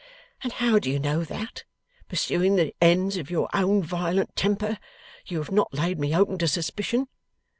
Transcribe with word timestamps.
And 0.41 0.53
how 0.53 0.79
do 0.79 0.89
you 0.89 0.97
know 0.97 1.23
that, 1.25 1.63
pursuing 2.09 2.55
the 2.55 2.73
ends 2.81 3.17
of 3.17 3.29
your 3.29 3.47
own 3.53 3.83
violent 3.83 4.35
temper, 4.35 4.79
you 5.27 5.37
have 5.37 5.51
not 5.51 5.75
laid 5.75 5.99
me 5.99 6.15
open 6.15 6.39
to 6.39 6.47
suspicion? 6.47 7.07